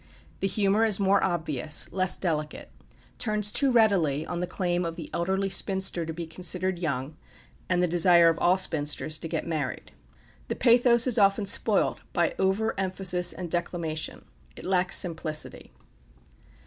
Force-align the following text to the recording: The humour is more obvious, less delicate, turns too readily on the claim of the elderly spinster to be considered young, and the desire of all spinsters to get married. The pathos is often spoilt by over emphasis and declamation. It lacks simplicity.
The 0.39 0.47
humour 0.47 0.83
is 0.83 0.99
more 0.99 1.23
obvious, 1.23 1.93
less 1.93 2.17
delicate, 2.17 2.71
turns 3.19 3.51
too 3.51 3.71
readily 3.71 4.25
on 4.25 4.39
the 4.39 4.47
claim 4.47 4.83
of 4.83 4.95
the 4.95 5.11
elderly 5.13 5.47
spinster 5.47 6.07
to 6.07 6.11
be 6.11 6.25
considered 6.25 6.79
young, 6.79 7.17
and 7.69 7.83
the 7.83 7.87
desire 7.87 8.27
of 8.27 8.39
all 8.39 8.57
spinsters 8.57 9.19
to 9.19 9.27
get 9.27 9.45
married. 9.45 9.91
The 10.47 10.55
pathos 10.55 11.05
is 11.05 11.19
often 11.19 11.45
spoilt 11.45 11.99
by 12.13 12.33
over 12.39 12.73
emphasis 12.79 13.31
and 13.31 13.51
declamation. 13.51 14.25
It 14.55 14.65
lacks 14.65 14.97
simplicity. 14.97 15.71